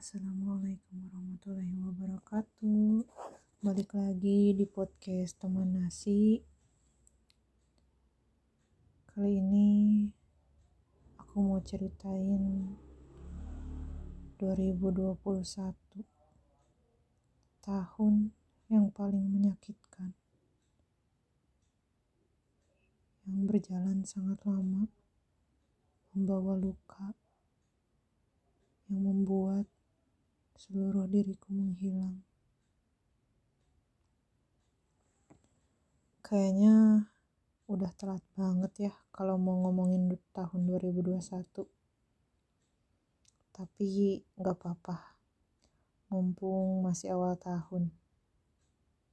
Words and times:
Assalamualaikum 0.00 1.12
warahmatullahi 1.12 1.76
wabarakatuh. 1.76 3.04
Balik 3.60 3.92
lagi 3.92 4.56
di 4.56 4.64
podcast 4.64 5.36
teman 5.36 5.76
nasi. 5.76 6.40
Kali 9.12 9.44
ini 9.44 10.08
aku 11.20 11.44
mau 11.44 11.60
ceritain 11.60 12.72
2021 14.40 15.20
tahun 17.60 18.32
yang 18.72 18.88
paling 18.88 19.28
menyakitkan 19.28 20.16
yang 23.28 23.44
berjalan 23.44 24.00
sangat 24.08 24.40
lama 24.48 24.88
membawa 26.16 26.56
luka 26.56 27.12
yang 28.88 29.04
membuat 29.04 29.68
seluruh 30.60 31.08
diriku 31.08 31.48
menghilang. 31.56 32.20
Kayaknya 36.20 37.08
udah 37.64 37.90
telat 37.96 38.20
banget 38.36 38.92
ya 38.92 38.94
kalau 39.08 39.40
mau 39.40 39.56
ngomongin 39.64 40.12
tahun 40.36 40.68
2021. 40.68 41.64
Tapi 43.56 44.20
nggak 44.36 44.56
apa-apa, 44.60 45.16
mumpung 46.12 46.84
masih 46.84 47.16
awal 47.16 47.40
tahun. 47.40 47.88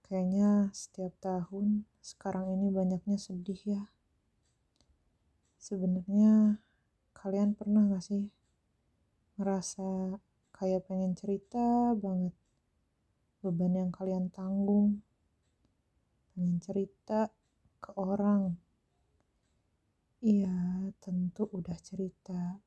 Kayaknya 0.00 0.72
setiap 0.72 1.12
tahun 1.20 1.84
sekarang 2.00 2.56
ini 2.56 2.72
banyaknya 2.72 3.20
sedih 3.20 3.60
ya. 3.68 3.82
Sebenarnya 5.60 6.60
kalian 7.12 7.56
pernah 7.56 7.88
gak 7.88 8.04
sih 8.04 8.28
ngerasa 9.40 10.20
kayak 10.54 10.86
pengen 10.86 11.18
cerita 11.18 11.92
banget. 11.98 12.30
Beban 13.42 13.74
yang 13.74 13.90
kalian 13.90 14.30
tanggung. 14.30 15.02
Pengen 16.32 16.62
cerita 16.62 17.28
ke 17.82 17.90
orang. 17.98 18.54
Iya 20.22 20.88
tentu 21.02 21.50
udah 21.50 21.76
cerita. 21.82 22.62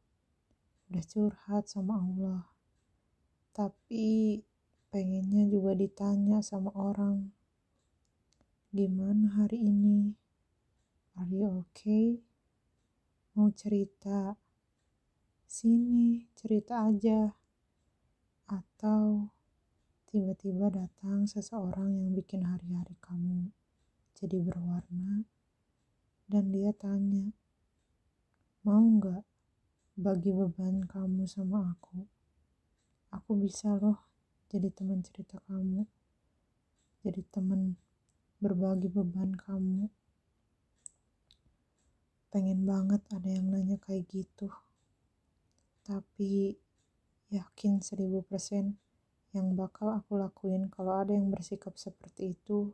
Udah 0.92 1.04
curhat 1.08 1.72
sama 1.72 1.98
Allah. 1.98 2.44
Tapi 3.56 4.44
pengennya 4.94 5.48
juga 5.48 5.74
ditanya 5.74 6.44
sama 6.44 6.70
orang. 6.76 7.32
Gimana 8.70 9.42
hari 9.42 9.64
ini? 9.64 10.14
Are 11.18 11.32
you 11.34 11.66
okay? 11.66 12.22
Mau 13.34 13.50
cerita 13.50 14.38
sini 15.48 16.28
cerita 16.36 16.86
aja 16.86 17.32
atau 18.48 19.28
tiba-tiba 20.08 20.72
datang 20.72 21.28
seseorang 21.28 21.92
yang 21.92 22.16
bikin 22.16 22.48
hari-hari 22.48 22.96
kamu 23.04 23.52
jadi 24.18 24.42
berwarna 24.42 25.28
dan 26.28 26.52
dia 26.52 26.76
tanya, 26.76 27.32
mau 28.68 28.84
nggak 28.84 29.24
bagi 29.96 30.36
beban 30.36 30.84
kamu 30.84 31.24
sama 31.24 31.72
aku? 31.72 32.04
Aku 33.16 33.40
bisa 33.40 33.80
loh 33.80 34.04
jadi 34.52 34.68
teman 34.76 35.00
cerita 35.08 35.40
kamu, 35.48 35.88
jadi 37.00 37.24
teman 37.32 37.80
berbagi 38.44 38.92
beban 38.92 39.40
kamu. 39.40 39.88
Pengen 42.28 42.68
banget 42.68 43.00
ada 43.16 43.30
yang 43.32 43.48
nanya 43.48 43.80
kayak 43.80 44.04
gitu, 44.12 44.52
tapi 45.88 46.60
yakin 47.28 47.84
seribu 47.84 48.24
persen 48.24 48.80
yang 49.36 49.52
bakal 49.60 49.92
aku 49.92 50.16
lakuin 50.16 50.72
kalau 50.72 50.96
ada 50.96 51.12
yang 51.12 51.28
bersikap 51.28 51.76
seperti 51.76 52.34
itu. 52.34 52.72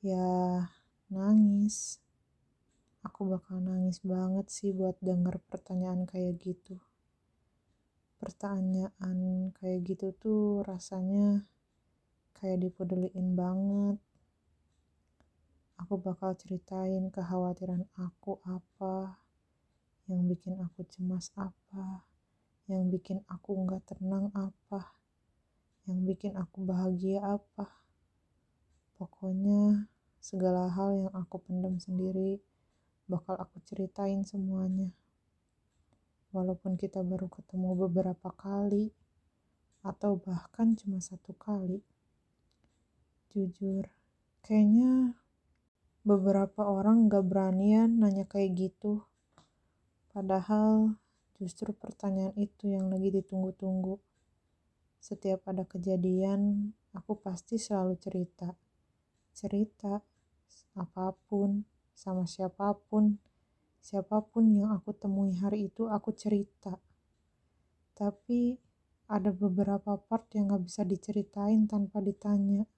Ya 0.00 0.64
nangis. 1.12 2.00
Aku 3.04 3.28
bakal 3.28 3.60
nangis 3.60 4.00
banget 4.00 4.48
sih 4.48 4.72
buat 4.72 4.96
denger 5.04 5.40
pertanyaan 5.52 6.08
kayak 6.08 6.40
gitu. 6.40 6.80
Pertanyaan 8.20 9.52
kayak 9.56 9.80
gitu 9.84 10.12
tuh 10.16 10.64
rasanya 10.64 11.44
kayak 12.36 12.64
dipeduliin 12.64 13.36
banget. 13.36 13.96
Aku 15.80 15.96
bakal 15.96 16.36
ceritain 16.36 17.08
kekhawatiran 17.08 17.88
aku 17.96 18.40
apa 18.44 19.16
yang 20.08 20.28
bikin 20.28 20.60
aku 20.60 20.84
cemas 20.84 21.32
apa 21.40 22.04
yang 22.70 22.86
bikin 22.86 23.26
aku 23.26 23.66
nggak 23.66 23.82
tenang 23.90 24.30
apa, 24.30 24.94
yang 25.90 26.06
bikin 26.06 26.38
aku 26.38 26.62
bahagia 26.62 27.18
apa. 27.18 27.66
Pokoknya 28.94 29.90
segala 30.22 30.70
hal 30.70 30.94
yang 30.94 31.12
aku 31.18 31.42
pendam 31.42 31.82
sendiri 31.82 32.38
bakal 33.10 33.34
aku 33.34 33.58
ceritain 33.66 34.22
semuanya. 34.22 34.94
Walaupun 36.30 36.78
kita 36.78 37.02
baru 37.02 37.26
ketemu 37.26 37.74
beberapa 37.90 38.30
kali 38.30 38.94
atau 39.82 40.14
bahkan 40.14 40.78
cuma 40.78 41.02
satu 41.02 41.34
kali. 41.34 41.82
Jujur, 43.34 43.90
kayaknya 44.46 45.18
beberapa 46.06 46.70
orang 46.70 47.10
gak 47.10 47.26
beranian 47.26 47.98
nanya 47.98 48.30
kayak 48.30 48.54
gitu. 48.70 49.02
Padahal 50.14 50.94
Justru 51.40 51.72
pertanyaan 51.72 52.36
itu 52.36 52.68
yang 52.68 52.92
lagi 52.92 53.08
ditunggu-tunggu. 53.08 53.96
Setiap 55.00 55.48
ada 55.48 55.64
kejadian, 55.64 56.68
aku 56.92 57.16
pasti 57.16 57.56
selalu 57.56 57.96
cerita. 57.96 58.52
Cerita 59.32 60.04
apa 60.76 61.16
pun, 61.32 61.64
sama 61.96 62.28
siapa 62.28 62.76
pun, 62.76 63.16
siapa 63.80 64.20
pun 64.20 64.52
yang 64.52 64.68
aku 64.76 64.92
temui 64.92 65.32
hari 65.40 65.72
itu, 65.72 65.88
aku 65.88 66.12
cerita. 66.12 66.76
Tapi 67.96 68.60
ada 69.08 69.32
beberapa 69.32 69.96
part 69.96 70.28
yang 70.36 70.52
gak 70.52 70.68
bisa 70.68 70.84
diceritain 70.84 71.64
tanpa 71.64 72.04
ditanya. 72.04 72.68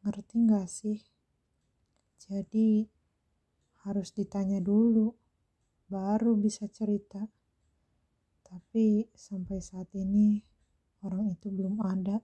Ngerti 0.00 0.34
gak 0.48 0.68
sih? 0.72 1.04
Jadi 2.16 2.88
harus 3.84 4.08
ditanya 4.16 4.64
dulu, 4.64 5.12
baru 5.92 6.32
bisa 6.40 6.64
cerita 6.72 7.28
tapi 8.54 9.10
sampai 9.10 9.58
saat 9.58 9.90
ini 9.98 10.38
orang 11.02 11.34
itu 11.34 11.50
belum 11.50 11.82
ada. 11.82 12.22